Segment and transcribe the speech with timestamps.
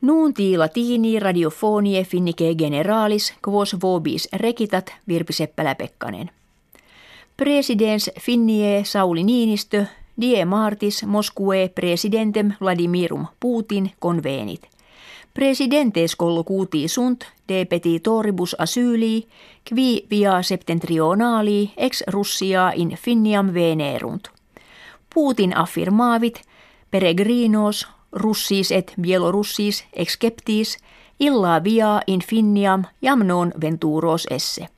[0.00, 6.30] Nuunti latini radiofonie finnike generalis quos vobis rekitat Virpi Seppälä-Pekkanen.
[7.36, 9.84] Presidens finnie Sauli Niinistö
[10.20, 14.68] die martis Moskue presidentem Vladimirum Putin convenit.
[15.34, 19.26] Presidentes collocuti sunt de petitoribus asyli
[19.68, 24.28] qui via septentrionali ex Russia in Finniam venerunt.
[25.14, 26.42] Putin affirmavit
[26.90, 30.78] peregrinos russis et bielorussis exceptis
[31.20, 34.68] illa via in Finniam jam non venturos esse.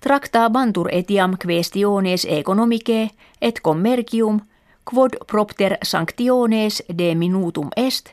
[0.00, 4.40] Tracta bantur etiam questiones economicae et commercium
[4.84, 8.12] quod propter sanctiones de minutum est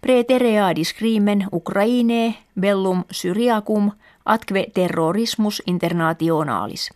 [0.00, 3.90] preterea discrimen Ukraine bellum Syriacum
[4.24, 6.90] atque terrorismus internationalis.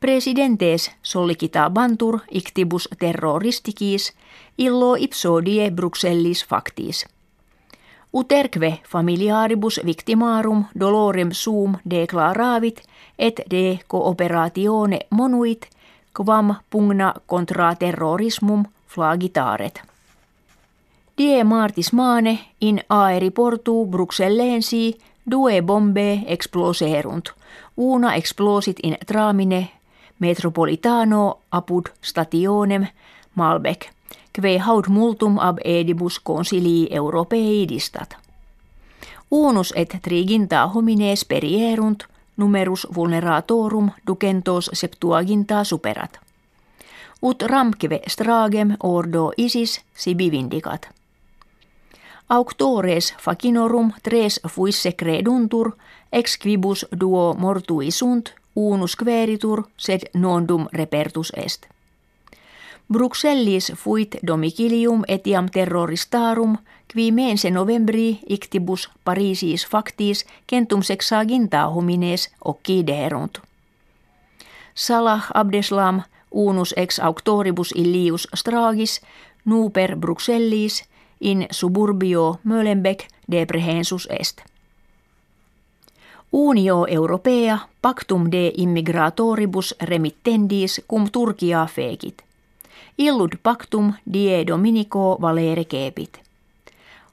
[0.00, 4.12] Presidentes sollicita bantur ictibus terroristicis
[4.58, 7.06] illo ipsodie Bruxellis factis.
[8.12, 12.82] Uterque familiaribus victimarum dolorem sum declaravit
[13.18, 15.68] et de cooperatione monuit
[16.16, 19.82] quam pugna contra terrorismum flagitaret.
[21.18, 24.96] Die martis mane in aeriportu Bruxellensi
[25.30, 27.32] due bombe exploserunt.
[27.76, 29.68] Una explosit in tramine
[30.20, 32.86] metropolitano apud stationem
[33.34, 33.88] Malbec,
[34.32, 38.16] kve haud multum ab edibus consilii europeidistat.
[39.30, 42.04] Unus et triginta homines perierunt
[42.36, 46.20] numerus vulneratorum ducentos septuaginta superat.
[47.22, 50.88] Ut ramkive stragem ordo isis sibi vindicat.
[52.28, 55.72] Auctores facinorum tres fuisse creduntur,
[56.12, 61.66] ex quibus duo mortui sunt, unus queritur, sed nondum repertus est.
[62.92, 66.56] Bruxellis fuit domicilium etiam terroristarum,
[66.92, 73.38] qui mense novembri ictibus Parisis factis centum sexaginta homines occiderunt.
[74.74, 79.00] Salah Abdeslam unus ex auctoribus illius stragis
[79.44, 80.84] nuper Bruxellis
[81.20, 84.42] in suburbio Mölenbeek deprehensus est.
[86.32, 92.22] Unio Europea pactum de immigratoribus remittendis cum Turkia fekit.
[92.98, 96.20] Illud pactum die dominico valere kepit.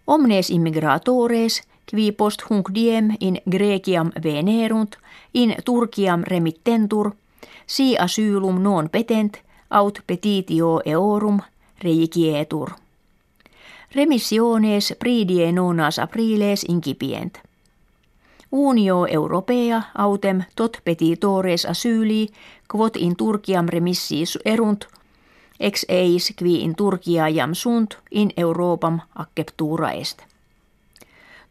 [0.07, 4.97] Omnes immigratores qui post hunc diem in Greciam venerunt,
[5.33, 7.11] in Turkiam remittentur,
[7.65, 11.41] si asylum non petent, aut petitio eorum
[11.81, 12.71] reikietur.
[13.95, 17.46] Remissiones pridie nonas apriles incipient.
[18.51, 22.27] Unio Europea autem tot petitores asyli
[22.71, 24.87] quod in Turkiam remissis erunt
[25.59, 30.21] ex eis qui in Turkia jam sunt in Europam acceptura est.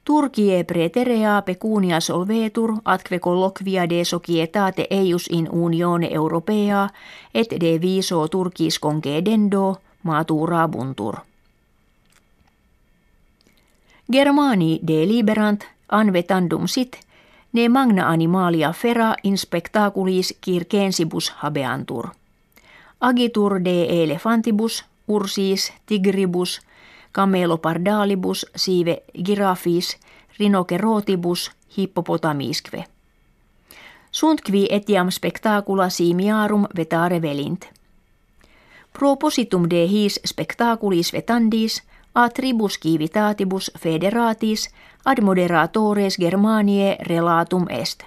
[0.04, 6.88] Turkie preterea pecunia solvetur atque colloquia de societate eius in unione europea
[7.34, 11.16] et de viso turkis concedendo matura buntur.
[14.12, 17.00] Germani deliberant anvetandum sit
[17.52, 22.08] ne magna animalia fera in spectaculis circensibus habeantur.
[23.00, 26.60] Agitur de elefantibus, ursis, tigribus,
[27.12, 29.98] camelopardalibus, sive girafis,
[30.38, 32.84] rinocerotibus, hippopotamisque.
[34.10, 37.64] Sunt qui etiam spectacula simiarum vetare velint.
[38.92, 41.82] Propositum de his spectaculis vetandis–
[42.16, 44.71] a tribus civitatibus federatis
[45.04, 48.04] ad moderatores Germaniae relatum est.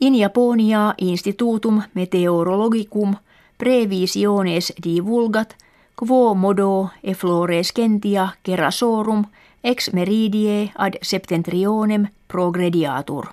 [0.00, 3.16] In Japonia institutum meteorologicum
[3.58, 5.56] previsiones divulgat
[5.96, 9.24] quo modo e flores kentia kerasorum
[9.64, 13.26] ex meridie ad septentrionem progrediatur.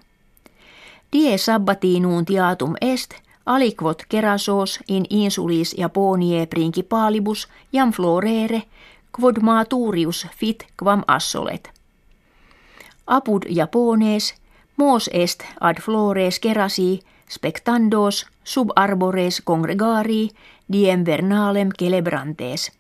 [1.14, 3.14] Die sabbati nuntiatum est–
[3.50, 8.62] aliquot kerasos in insulis Japonie principalibus jam florere,
[9.12, 11.70] quod maturius fit quam assolet.
[13.08, 14.36] Apud Japones,
[14.78, 20.30] mos est ad flores kerasi spectandos sub arbores congregari
[20.72, 22.72] diem vernalem celebrantes.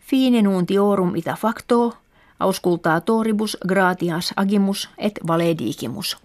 [0.00, 1.94] Fine nuntiorum ita facto,
[2.40, 6.16] auscultatoribus gratias agimus et valedigimus.